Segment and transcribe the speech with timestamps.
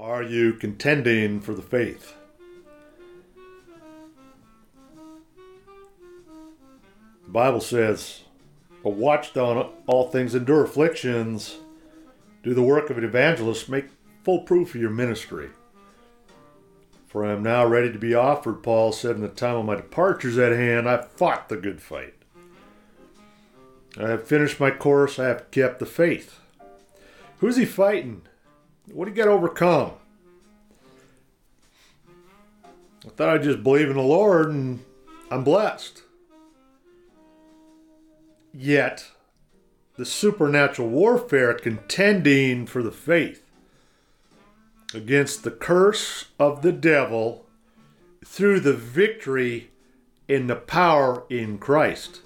[0.00, 2.14] Are you contending for the faith?
[7.24, 8.22] The Bible says,
[8.84, 11.58] "A watch on all things, endure afflictions,
[12.44, 13.86] do the work of an evangelist, make
[14.22, 15.50] full proof of your ministry."
[17.08, 19.74] For I am now ready to be offered, Paul said, in the time of my
[19.74, 20.88] departure is at hand.
[20.88, 22.14] I fought the good fight.
[23.98, 25.18] I have finished my course.
[25.18, 26.38] I have kept the faith.
[27.38, 28.22] Who's he fighting?
[28.92, 29.92] What do you got to overcome?
[33.04, 34.84] I thought I'd just believe in the Lord and
[35.30, 36.02] I'm blessed.
[38.52, 39.10] Yet,
[39.96, 43.44] the supernatural warfare contending for the faith
[44.94, 47.46] against the curse of the devil
[48.24, 49.70] through the victory
[50.28, 52.20] in the power in Christ.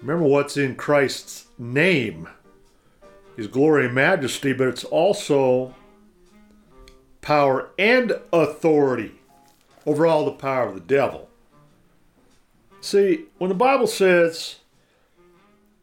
[0.00, 2.28] Remember what's in Christ's name
[3.36, 5.74] his glory and majesty, but it's also
[7.20, 9.12] power and authority
[9.86, 11.28] over all the power of the devil.
[12.80, 14.56] See, when the Bible says,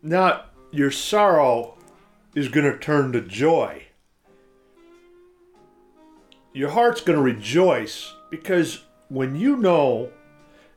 [0.04, 1.76] now your sorrow
[2.36, 3.84] is going to turn to joy,
[6.54, 10.12] your heart's going to rejoice because when you know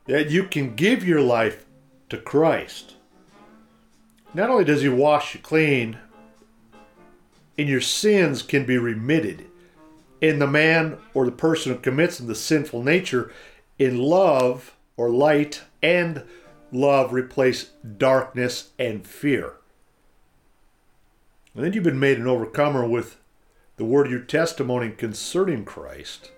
[0.05, 1.65] that you can give your life
[2.09, 2.95] to Christ,
[4.33, 5.97] not only does He wash you clean,
[7.57, 9.45] and your sins can be remitted,
[10.21, 13.31] and the man or the person who commits them, the sinful nature,
[13.77, 16.23] in love or light and
[16.71, 19.55] love replace darkness and fear.
[21.53, 23.17] And then you've been made an overcomer with
[23.77, 26.31] the word of your testimony concerning Christ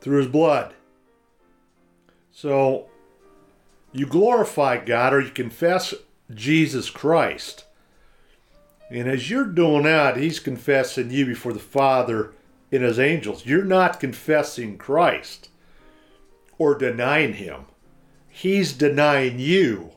[0.00, 0.74] through his blood.
[2.32, 2.86] So
[3.92, 5.94] you glorify God or you confess
[6.32, 7.64] Jesus Christ.
[8.90, 12.32] And as you're doing that, he's confessing you before the Father
[12.70, 13.46] and his angels.
[13.46, 15.48] You're not confessing Christ
[16.58, 17.66] or denying him.
[18.28, 19.90] He's denying you.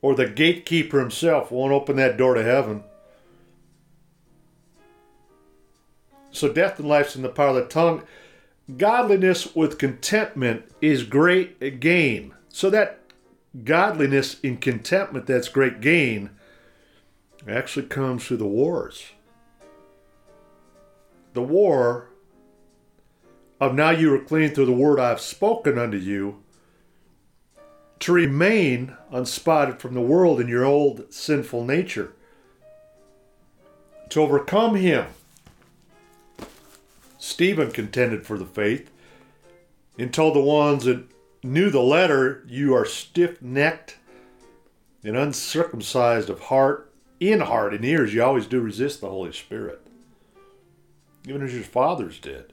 [0.00, 2.82] Or the gatekeeper himself won't open that door to heaven.
[6.32, 8.02] So death and life's in the power of the tongue.
[8.76, 12.34] Godliness with contentment is great gain.
[12.48, 13.01] So that
[13.64, 16.30] godliness in contentment that's great gain
[17.46, 19.10] actually comes through the wars.
[21.34, 22.08] The war
[23.60, 26.42] of now you are clean through the word I have spoken unto you,
[28.00, 32.12] to remain unspotted from the world in your old sinful nature,
[34.08, 35.06] to overcome him
[37.18, 38.90] Stephen contended for the faith
[39.96, 41.04] and told the ones that
[41.42, 43.98] knew the letter, You are stiff necked
[45.04, 48.14] and uncircumcised of heart, in heart and ears.
[48.14, 49.80] You always do resist the Holy Spirit,
[51.26, 52.52] even as your fathers did.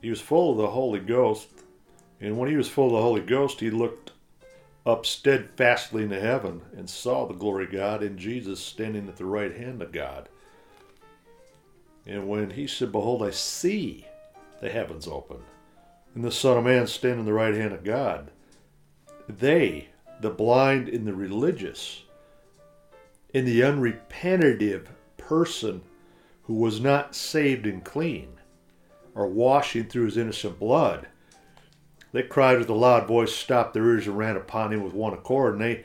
[0.00, 1.48] He was full of the Holy Ghost,
[2.20, 4.12] and when he was full of the Holy Ghost, he looked
[4.84, 9.24] up steadfastly into heaven and saw the glory of God and Jesus standing at the
[9.24, 10.28] right hand of God.
[12.06, 14.06] And when he said, Behold, I see
[14.60, 15.38] the heavens open,
[16.14, 18.30] and the Son of Man standing at the right hand of God,
[19.28, 19.88] they,
[20.20, 22.02] the blind and the religious,
[23.32, 25.82] and the unrepentive person
[26.44, 28.28] who was not saved and clean,
[29.16, 31.06] are washing through his innocent blood,
[32.12, 35.12] they cried with a loud voice, stopped their ears, and ran upon him with one
[35.12, 35.84] accord, and they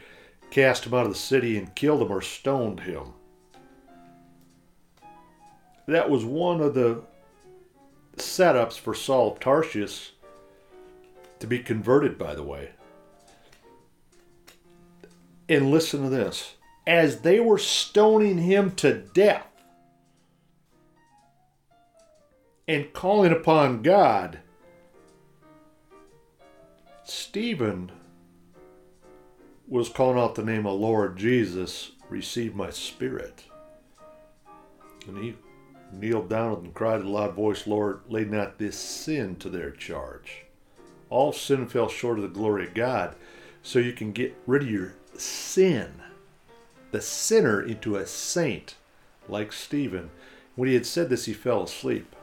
[0.51, 3.13] cast him out of the city and killed him or stoned him.
[5.89, 7.01] That was one of the
[8.17, 10.11] setups for Saul of Tarsus
[11.39, 12.69] to be converted, by the way.
[15.47, 16.55] And listen to this
[16.85, 19.47] as they were stoning him to death
[22.67, 24.39] and calling upon God
[27.03, 27.91] Stephen
[29.67, 33.45] was calling out the name of Lord Jesus, receive my spirit.
[35.07, 35.35] And he
[35.91, 39.71] kneeled down and cried in a loud voice, Lord, lay not this sin to their
[39.71, 40.45] charge.
[41.09, 43.15] All sin fell short of the glory of God.
[43.63, 46.01] So you can get rid of your sin,
[46.91, 48.75] the sinner, into a saint
[49.27, 50.11] like Stephen.
[50.55, 52.15] When he had said this, he fell asleep.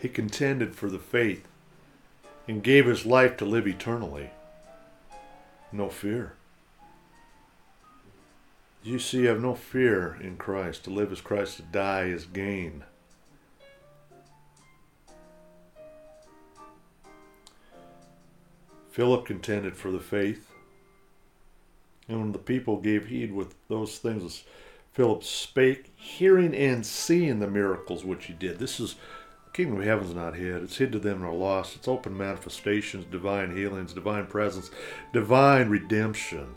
[0.00, 1.46] He contended for the faith
[2.46, 4.30] and gave his life to live eternally.
[5.72, 6.34] No fear.
[8.84, 10.84] You see, have no fear in Christ.
[10.84, 12.84] To live as Christ, to die is gain.
[18.90, 20.52] Philip contended for the faith.
[22.08, 24.44] And when the people gave heed with those things,
[24.92, 28.58] Philip spake, hearing and seeing the miracles which he did.
[28.58, 28.96] This is
[29.54, 30.62] kingdom of heaven's not hid.
[30.62, 31.74] It's hid to them that are lost.
[31.74, 34.70] It's open manifestations, divine healings, divine presence,
[35.14, 36.56] divine redemption.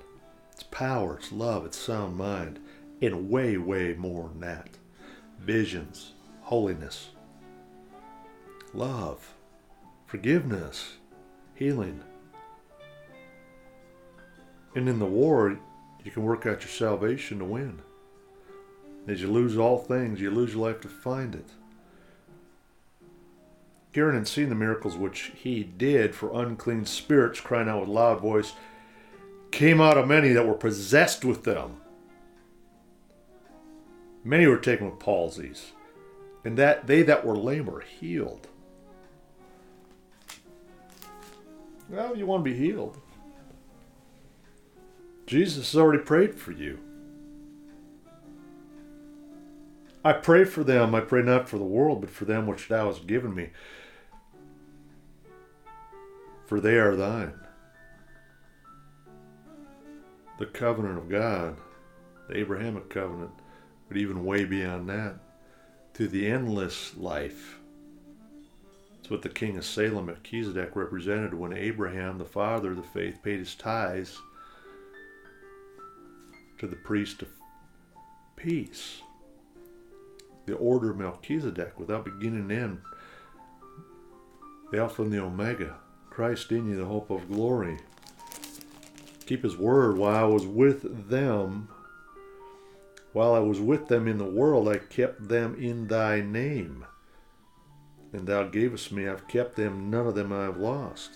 [0.72, 2.60] Power, it's love, it's sound mind,
[3.02, 4.70] and way, way more than that.
[5.40, 7.10] Visions, holiness,
[8.74, 9.34] love,
[10.06, 10.94] forgiveness,
[11.56, 12.04] healing.
[14.76, 15.58] And in the war,
[16.04, 17.82] you can work out your salvation to win.
[19.08, 21.50] As you lose all things, you lose your life to find it.
[23.94, 28.22] Hearing and seeing the miracles which he did for unclean spirits, crying out with loud
[28.22, 28.54] voice,
[29.58, 31.78] came out of many that were possessed with them.
[34.24, 35.72] Many were taken with palsies,
[36.46, 38.48] and that they that were lame were healed.
[41.90, 43.02] Well, you want to be healed.
[45.26, 46.78] Jesus has already prayed for you.
[50.06, 50.94] I pray for them.
[50.94, 53.50] I pray not for the world, but for them which thou hast given me.
[56.46, 57.47] For they are thine.
[60.38, 61.58] The covenant of God,
[62.30, 63.32] the Abrahamic covenant,
[63.88, 65.16] but even way beyond that,
[65.96, 67.60] to the endless life.
[69.00, 73.24] It's what the king of Salem, Melchizedek, represented when Abraham, the father of the faith,
[73.24, 74.20] paid his tithes
[76.60, 77.30] to the priest of
[78.36, 79.02] peace.
[80.46, 82.82] The order of Melchizedek without beginning and end.
[84.72, 85.78] The Alpha and the Omega.
[86.10, 87.78] Christ in you, the hope of glory.
[89.28, 91.68] Keep his word while I was with them.
[93.12, 96.86] While I was with them in the world, I kept them in thy name.
[98.14, 101.16] And thou gavest me, I've kept them, none of them I have lost.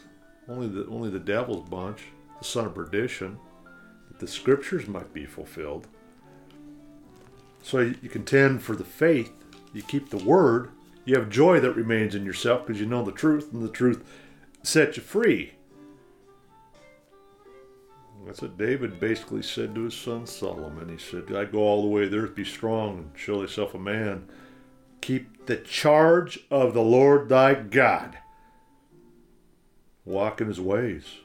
[0.49, 2.03] Only the only the devil's bunch,
[2.37, 3.39] the son of perdition
[4.09, 5.87] that the scriptures might be fulfilled.
[7.63, 9.31] So you contend for the faith,
[9.73, 10.71] you keep the word,
[11.05, 14.03] you have joy that remains in yourself because you know the truth, and the truth
[14.63, 15.53] sets you free.
[18.25, 20.89] That's what David basically said to his son Solomon.
[20.89, 23.73] He said, I go all the way to the earth, be strong, and show thyself
[23.73, 24.29] a man.
[25.01, 28.17] Keep the charge of the Lord thy God.
[30.05, 31.17] Walk in his ways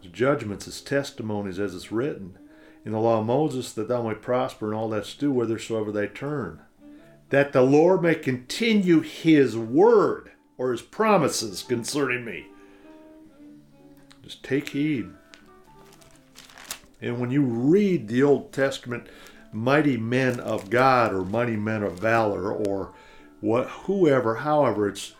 [0.00, 2.38] his judgments, his testimonies, as it's written
[2.84, 6.06] in the law of Moses, that thou might prosper in all that's do whithersoever they
[6.06, 6.60] turn.
[7.28, 12.46] That the Lord may continue his word or his promises concerning me.
[14.22, 15.10] Just take heed.
[17.00, 19.06] And when you read the Old Testament,
[19.52, 22.92] mighty men of God or mighty men of valor or
[23.40, 25.14] what whoever, however, it's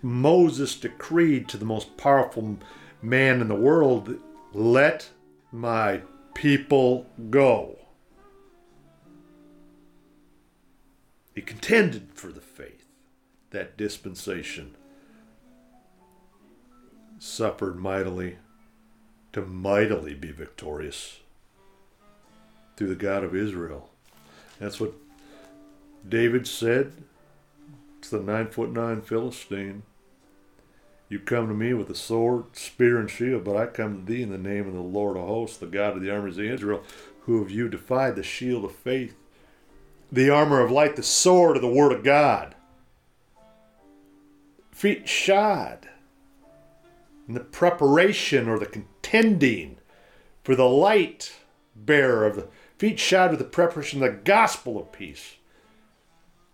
[0.00, 2.58] Moses decreed to the most powerful
[3.02, 4.16] man in the world,
[4.52, 5.10] let
[5.52, 6.00] my
[6.34, 7.78] people go.
[11.34, 12.86] He contended for the faith,
[13.50, 14.76] that dispensation.
[17.18, 18.38] Suffered mightily
[19.32, 21.20] to mightily be victorious
[22.76, 23.90] through the God of Israel.
[24.58, 24.92] That's what
[26.08, 26.92] David said
[28.02, 29.82] to the nine foot nine Philistine.
[31.08, 34.22] You come to me with a sword, spear, and shield, but I come to thee
[34.22, 36.82] in the name of the Lord of hosts, the God of the armies of Israel,
[37.22, 39.14] who have you defied the shield of faith,
[40.10, 42.54] the armor of light, the sword of the word of God,
[44.70, 45.88] feet shod
[47.28, 49.78] in the preparation or the contending
[50.42, 51.34] for the light
[51.74, 52.48] bearer of the
[52.78, 55.36] feet shod with the preparation of the gospel of peace.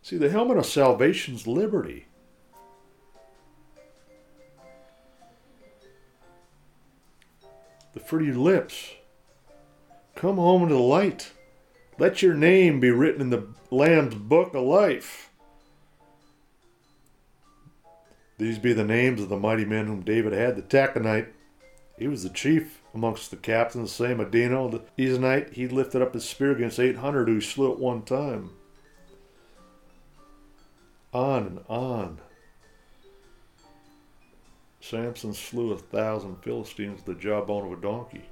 [0.03, 2.09] See, the helmet of salvation's liberty.
[7.99, 8.93] the fruit of your lips.
[10.15, 11.33] Come home into the light.
[11.99, 15.28] Let your name be written in the Lamb's book of life.
[18.39, 20.55] These be the names of the mighty men whom David had.
[20.55, 21.29] The Tachmonite,
[21.99, 23.91] he was the chief amongst the captains.
[23.91, 28.03] Same Adino, the Eznite, he lifted up his spear against 800 who slew at one
[28.03, 28.51] time.
[31.13, 32.21] On and on.
[34.81, 38.25] Samson slew a thousand Philistines with the jawbone of a donkey.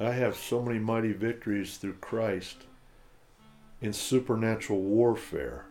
[0.00, 2.64] I have so many mighty victories through Christ
[3.80, 5.66] in supernatural warfare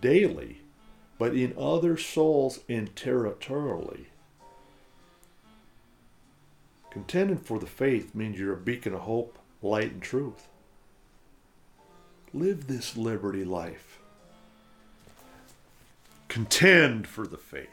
[0.00, 0.60] daily,
[1.18, 4.06] but in other souls and territorially.
[6.90, 10.48] Contending for the faith means you're a beacon of hope, light, and truth.
[12.32, 14.00] Live this liberty life
[16.36, 17.70] contend for the faith.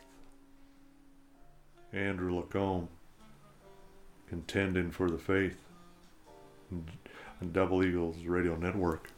[1.91, 2.87] Andrew LaCombe,
[4.29, 5.57] contending for the faith
[7.51, 9.09] Double Eagles Radio Network.